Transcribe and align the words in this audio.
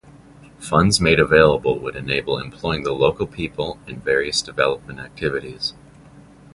Funds 0.57 0.99
made 0.99 1.19
available 1.19 1.77
would 1.77 1.95
enable 1.95 2.39
employing 2.39 2.81
the 2.81 2.91
local 2.91 3.27
people 3.27 3.77
in 3.85 3.99
various 3.99 4.41
development 4.41 4.99
activities. 4.99 5.75